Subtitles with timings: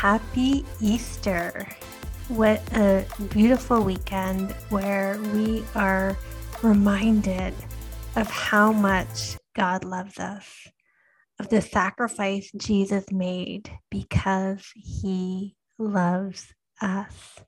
[0.00, 1.68] Happy Easter.
[2.28, 6.16] What a beautiful weekend where we are
[6.62, 7.52] reminded
[8.16, 10.48] of how much God loves us,
[11.38, 16.46] of the sacrifice Jesus made because he loves
[16.80, 17.38] us.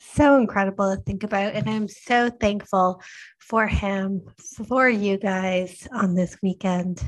[0.00, 1.54] So incredible to think about.
[1.54, 3.00] And I'm so thankful
[3.38, 4.22] for him,
[4.66, 7.00] for you guys on this weekend.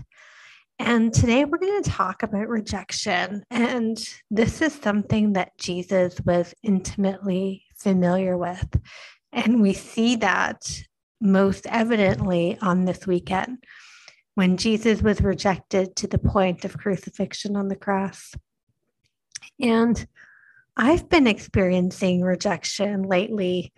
[0.79, 3.45] And today we're going to talk about rejection.
[3.51, 3.97] And
[4.31, 8.81] this is something that Jesus was intimately familiar with.
[9.33, 10.85] And we see that
[11.21, 13.59] most evidently on this weekend
[14.35, 18.35] when Jesus was rejected to the point of crucifixion on the cross.
[19.61, 20.07] And
[20.77, 23.73] I've been experiencing rejection lately.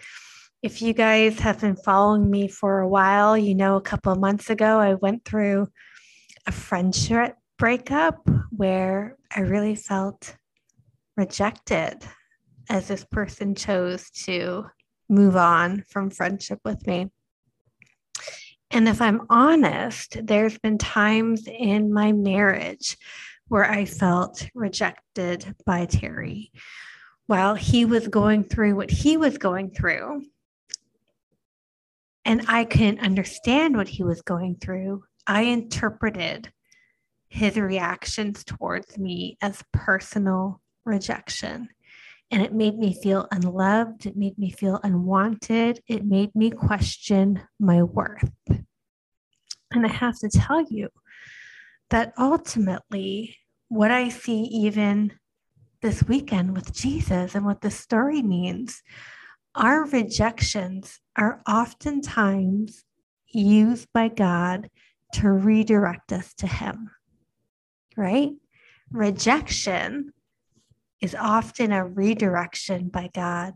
[0.62, 4.19] If you guys have been following me for a while, you know, a couple of
[4.19, 5.69] months ago, I went through
[6.47, 10.36] a friendship breakup where I really felt
[11.16, 11.98] rejected
[12.69, 14.67] as this person chose to
[15.08, 17.11] move on from friendship with me.
[18.70, 22.97] And if I'm honest, there's been times in my marriage
[23.48, 26.50] where I felt rejected by Terry
[27.27, 30.24] while he was going through what he was going through.
[32.24, 35.05] And I couldn't understand what he was going through.
[35.27, 36.53] I interpreted
[37.29, 41.69] his reactions towards me as personal rejection.
[42.31, 44.07] And it made me feel unloved.
[44.07, 45.81] It made me feel unwanted.
[45.86, 48.31] It made me question my worth.
[49.70, 50.89] And I have to tell you
[51.91, 53.36] that ultimately,
[53.69, 55.13] what I see even
[55.83, 58.83] this weekend with Jesus and what the story means,
[59.55, 62.85] our rejections are oftentimes
[63.29, 64.70] used by God
[65.14, 66.90] to redirect us to Him,
[67.96, 68.33] right?
[68.90, 70.12] Rejection
[71.00, 73.55] is often a redirection by God.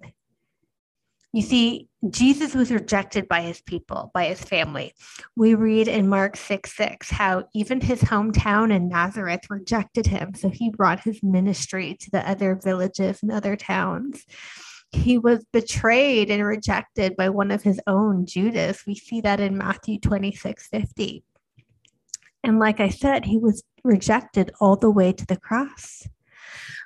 [1.32, 4.94] You see, Jesus was rejected by his people, by his family.
[5.36, 10.34] We read in Mark 6 6 how even his hometown in Nazareth rejected him.
[10.34, 14.24] So he brought his ministry to the other villages and other towns.
[14.90, 18.82] He was betrayed and rejected by one of his own, Judas.
[18.84, 21.22] We see that in Matthew 26 50.
[22.42, 26.06] And like I said, he was rejected all the way to the cross.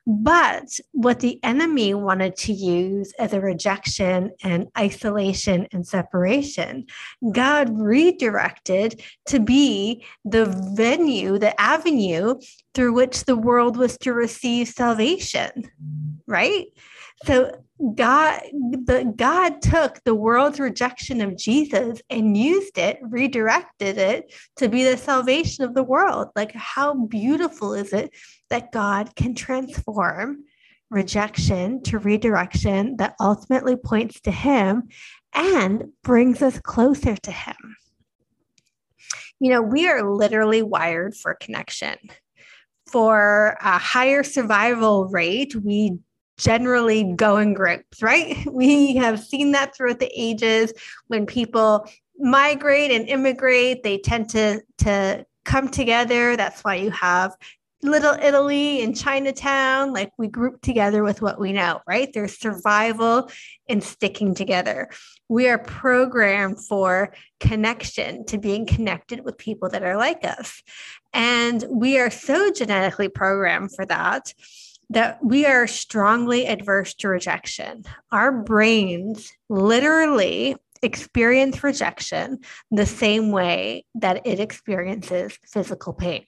[0.07, 6.87] But what the enemy wanted to use as a rejection and isolation and separation,
[7.33, 10.45] God redirected to be the
[10.75, 12.35] venue, the avenue
[12.75, 15.71] through which the world was to receive salvation,
[16.27, 16.67] right?
[17.25, 17.64] So
[17.95, 24.69] God, the God took the world's rejection of Jesus and used it, redirected it to
[24.69, 26.29] be the salvation of the world.
[26.37, 28.13] Like, how beautiful is it
[28.49, 30.45] that God can transform
[30.89, 34.89] rejection to redirection that ultimately points to Him
[35.35, 37.77] and brings us closer to Him?
[39.41, 41.97] You know, we are literally wired for connection.
[42.87, 45.99] For a higher survival rate, we
[46.37, 48.37] generally go in groups, right?
[48.51, 50.73] We have seen that throughout the ages
[51.09, 51.87] when people
[52.19, 56.37] migrate and immigrate, they tend to, to come together.
[56.37, 57.37] That's why you have
[57.83, 59.93] Little Italy and Chinatown.
[59.93, 62.11] Like we group together with what we know, right?
[62.13, 63.31] There's survival
[63.69, 64.89] and sticking together.
[65.29, 70.63] We are programmed for connection, to being connected with people that are like us.
[71.13, 74.33] And we are so genetically programmed for that
[74.91, 77.85] that we are strongly adverse to rejection.
[78.13, 82.41] Our brains literally experience rejection
[82.71, 86.27] the same way that it experiences physical pain.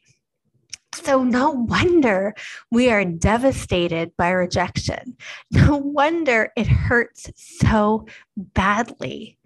[0.94, 2.34] So, no wonder
[2.70, 5.16] we are devastated by rejection.
[5.50, 8.06] No wonder it hurts so
[8.36, 9.38] badly.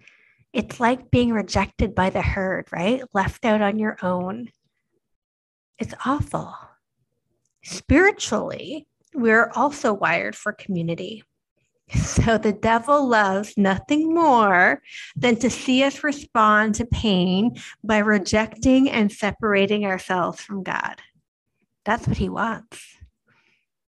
[0.53, 3.03] It's like being rejected by the herd, right?
[3.13, 4.49] Left out on your own.
[5.77, 6.55] It's awful.
[7.63, 11.23] Spiritually, we're also wired for community.
[11.95, 14.81] So the devil loves nothing more
[15.15, 21.01] than to see us respond to pain by rejecting and separating ourselves from God.
[21.83, 22.95] That's what he wants.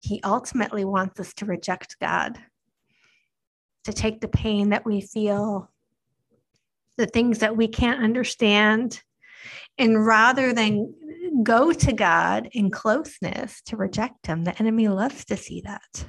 [0.01, 2.39] He ultimately wants us to reject God,
[3.85, 5.69] to take the pain that we feel,
[6.97, 9.03] the things that we can't understand,
[9.77, 10.95] and rather than
[11.43, 16.07] go to God in closeness to reject Him, the enemy loves to see that.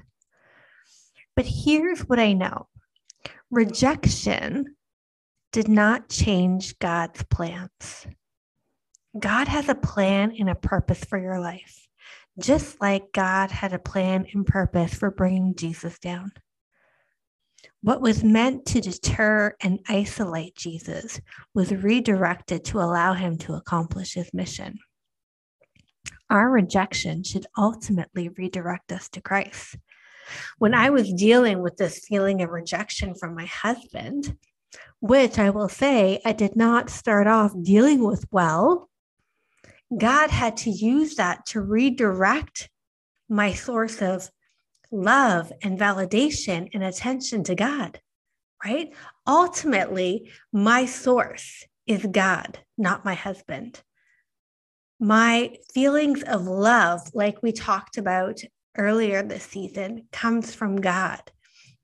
[1.36, 2.68] But here's what I know
[3.52, 4.76] rejection
[5.52, 8.08] did not change God's plans.
[9.18, 11.88] God has a plan and a purpose for your life,
[12.40, 16.32] just like God had a plan and purpose for bringing Jesus down.
[17.82, 21.20] What was meant to deter and isolate Jesus
[21.54, 24.78] was redirected to allow him to accomplish his mission.
[26.30, 29.78] Our rejection should ultimately redirect us to Christ.
[30.58, 30.78] When mm.
[30.78, 34.38] I was dealing with this feeling of rejection from my husband,
[35.00, 38.90] which I will say I did not start off dealing with well,
[39.98, 42.70] God had to use that to redirect
[43.28, 44.30] my source of
[44.92, 48.00] love and validation and attention to God,
[48.64, 48.94] right?
[49.26, 53.82] Ultimately, my source is God, not my husband.
[55.00, 58.42] My feelings of love, like we talked about
[58.78, 61.22] earlier this season, comes from God.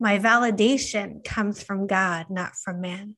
[0.01, 3.15] My validation comes from God, not from man.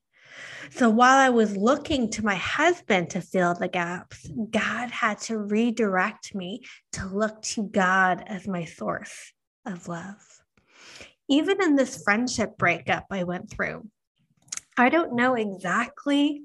[0.69, 5.39] So while I was looking to my husband to fill the gaps, God had to
[5.39, 6.61] redirect me
[6.91, 9.33] to look to God as my source
[9.65, 10.43] of love.
[11.27, 13.89] Even in this friendship breakup I went through,
[14.77, 16.43] I don't know exactly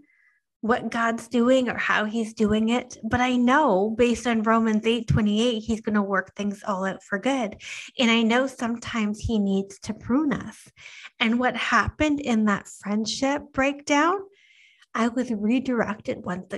[0.63, 5.09] what God's doing or how he's doing it, but I know based on Romans 8
[5.09, 7.61] 28, he's going to work things all out for good.
[7.99, 10.71] And I know sometimes he needs to prune us.
[11.19, 14.21] And what happened in that friendship breakdown,
[14.95, 16.55] I was redirected once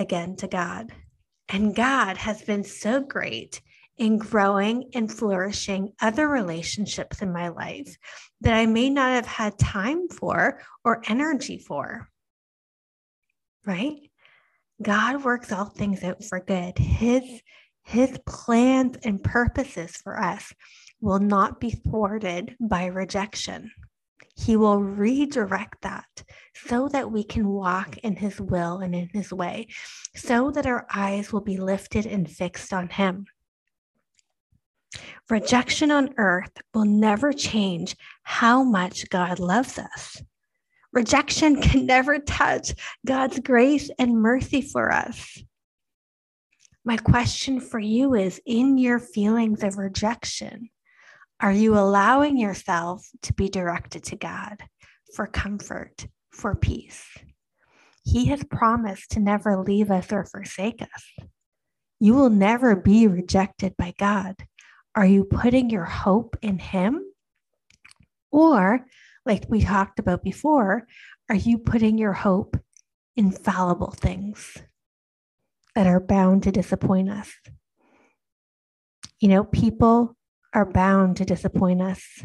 [0.00, 0.92] again to God.
[1.48, 3.62] And God has been so great
[3.96, 7.96] in growing and flourishing other relationships in my life
[8.40, 12.08] that I may not have had time for or energy for
[13.66, 13.98] right?
[14.82, 16.78] God works all things out for good.
[16.78, 17.42] His
[17.84, 20.52] his plans and purposes for us
[21.00, 23.70] will not be thwarted by rejection.
[24.36, 26.24] He will redirect that
[26.54, 29.68] so that we can walk in His will and in His way,
[30.16, 33.26] so that our eyes will be lifted and fixed on Him.
[35.28, 40.22] Rejection on earth will never change how much God loves us.
[40.94, 42.72] Rejection can never touch
[43.04, 45.42] God's grace and mercy for us.
[46.84, 50.70] My question for you is in your feelings of rejection,
[51.40, 54.62] are you allowing yourself to be directed to God
[55.16, 57.04] for comfort, for peace?
[58.04, 61.26] He has promised to never leave us or forsake us.
[61.98, 64.36] You will never be rejected by God.
[64.94, 67.02] Are you putting your hope in Him?
[68.30, 68.86] Or
[69.26, 70.86] like we talked about before,
[71.28, 72.56] are you putting your hope
[73.16, 74.56] in fallible things
[75.74, 77.32] that are bound to disappoint us?
[79.20, 80.16] You know, people
[80.52, 82.24] are bound to disappoint us,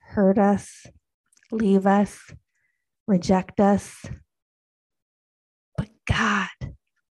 [0.00, 0.86] hurt us,
[1.52, 2.18] leave us,
[3.06, 4.04] reject us.
[5.76, 6.48] But God,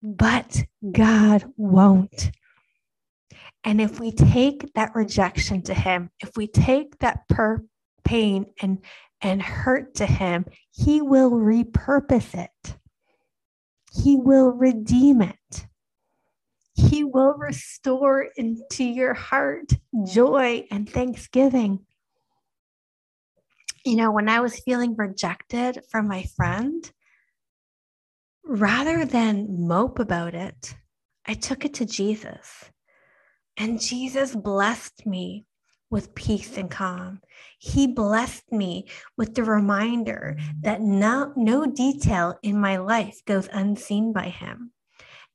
[0.01, 2.32] but God won't.
[3.63, 7.63] And if we take that rejection to Him, if we take that per-
[8.03, 8.79] pain and
[9.22, 12.77] and hurt to him, he will repurpose it.
[13.93, 15.67] He will redeem it.
[16.75, 19.72] He will restore into your heart
[20.05, 21.86] joy and thanksgiving.
[23.86, 26.91] You know, when I was feeling rejected from my friend,
[28.43, 30.75] rather than mope about it,
[31.25, 32.72] I took it to Jesus.
[33.57, 35.45] And Jesus blessed me
[35.93, 37.21] with peace and calm.
[37.59, 44.12] He blessed me with the reminder that no, no detail in my life goes unseen
[44.12, 44.71] by Him,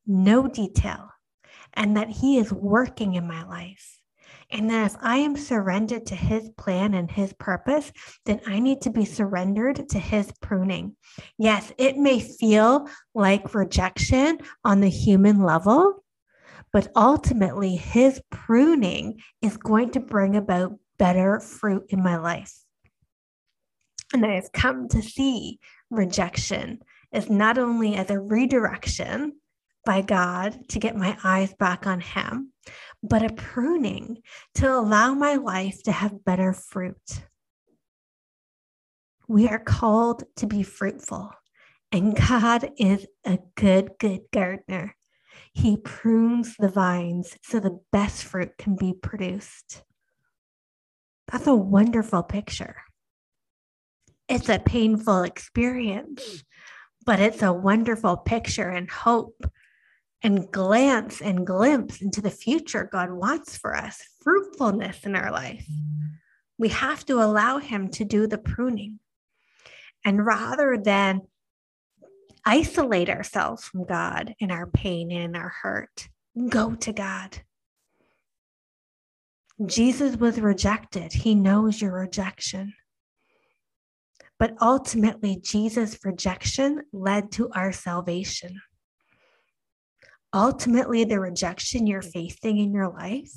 [0.04, 1.10] no detail,
[1.74, 4.00] and that He is working in my life.
[4.50, 7.92] And that if I am surrendered to His plan and His purpose,
[8.26, 10.96] then I need to be surrendered to His pruning.
[11.38, 16.02] Yes, it may feel like rejection on the human level,
[16.72, 22.54] but ultimately, his pruning is going to bring about better fruit in my life.
[24.12, 25.58] And I have come to see
[25.90, 26.80] rejection
[27.12, 29.34] as not only as a redirection
[29.84, 32.52] by God to get my eyes back on Him,
[33.02, 34.18] but a pruning
[34.56, 37.24] to allow my life to have better fruit.
[39.26, 41.30] We are called to be fruitful,
[41.92, 44.94] and God is a good, good gardener.
[45.52, 49.82] He prunes the vines so the best fruit can be produced.
[51.30, 52.76] That's a wonderful picture.
[54.28, 56.44] It's a painful experience,
[57.04, 59.44] but it's a wonderful picture and hope
[60.22, 65.66] and glance and glimpse into the future God wants for us, fruitfulness in our life.
[66.58, 68.98] We have to allow Him to do the pruning.
[70.04, 71.22] And rather than
[72.48, 76.08] isolate ourselves from God in our pain and in our hurt,
[76.48, 77.42] go to God.
[79.66, 81.12] Jesus was rejected.
[81.12, 82.72] He knows your rejection.
[84.38, 88.62] But ultimately, Jesus' rejection led to our salvation.
[90.32, 93.32] Ultimately, the rejection you're facing in your life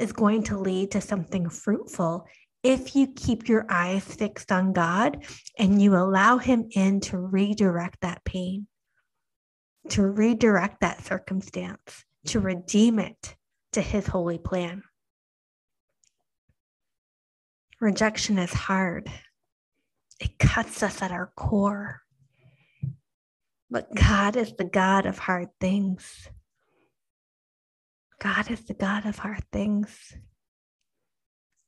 [0.00, 2.26] is going to lead to something fruitful
[2.62, 5.24] if you keep your eyes fixed on God
[5.58, 8.66] and you allow Him in to redirect that pain,
[9.90, 13.36] to redirect that circumstance, to redeem it
[13.72, 14.82] to His holy plan.
[17.80, 19.10] Rejection is hard,
[20.20, 22.02] it cuts us at our core.
[23.70, 26.28] But God is the God of hard things.
[28.18, 30.14] God is the God of hard things.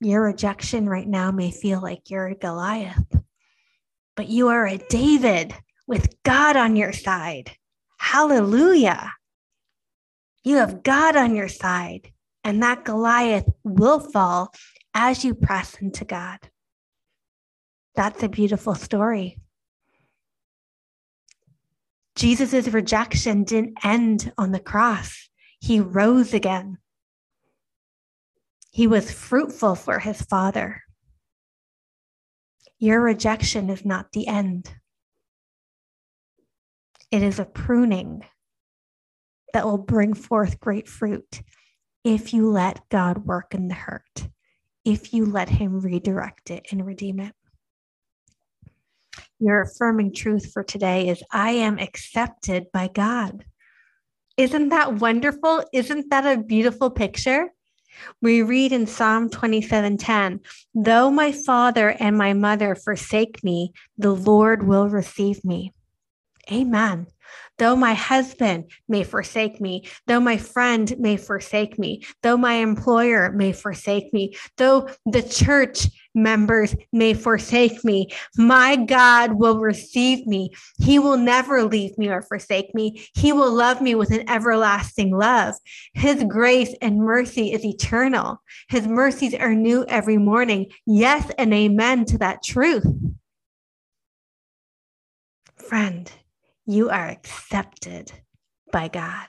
[0.05, 3.17] Your rejection right now may feel like you're a Goliath,
[4.17, 5.55] but you are a David
[5.87, 7.53] with God on your side.
[7.99, 9.13] Hallelujah.
[10.43, 12.11] You have God on your side,
[12.43, 14.53] and that Goliath will fall
[14.93, 16.41] as you press into God.
[17.95, 19.39] That's a beautiful story.
[22.17, 25.29] Jesus' rejection didn't end on the cross,
[25.61, 26.79] he rose again.
[28.73, 30.83] He was fruitful for his Father.
[32.79, 34.75] Your rejection is not the end,
[37.13, 38.25] it is a pruning
[39.53, 41.43] that will bring forth great fruit
[42.05, 44.29] if you let God work in the hurt,
[44.85, 47.35] if you let Him redirect it and redeem it.
[49.39, 53.45] Your affirming truth for today is I am accepted by God.
[54.37, 55.65] Isn't that wonderful?
[55.73, 57.51] Isn't that a beautiful picture?
[58.21, 60.41] We read in Psalm 27:10,
[60.75, 65.73] "Though my father and my mother forsake me, the Lord will receive me."
[66.51, 67.07] Amen.
[67.59, 73.31] Though my husband may forsake me, though my friend may forsake me, though my employer
[73.31, 80.51] may forsake me, though the church members may forsake me, my God will receive me.
[80.79, 83.07] He will never leave me or forsake me.
[83.15, 85.55] He will love me with an everlasting love.
[85.95, 88.43] His grace and mercy is eternal.
[88.69, 90.71] His mercies are new every morning.
[90.87, 92.87] Yes, and amen to that truth.
[95.57, 96.11] Friend,
[96.67, 98.13] you are accepted
[98.73, 99.29] by God.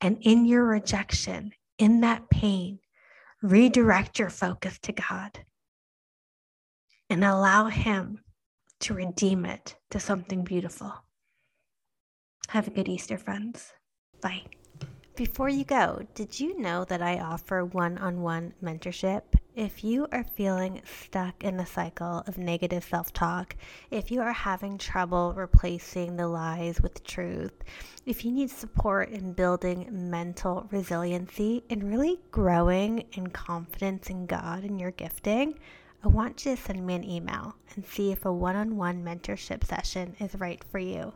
[0.00, 2.78] And in your rejection, in that pain,
[3.42, 5.40] redirect your focus to God
[7.10, 8.20] and allow Him
[8.80, 10.92] to redeem it to something beautiful.
[12.48, 13.72] Have a good Easter, friends.
[14.20, 14.44] Bye.
[15.16, 19.22] Before you go, did you know that I offer one on one mentorship?
[19.58, 23.56] If you are feeling stuck in a cycle of negative self talk,
[23.90, 27.64] if you are having trouble replacing the lies with truth,
[28.06, 34.62] if you need support in building mental resiliency and really growing in confidence in God
[34.62, 35.58] and your gifting,
[36.04, 39.02] I want you to send me an email and see if a one on one
[39.02, 41.14] mentorship session is right for you.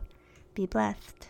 [0.53, 1.29] Be blessed.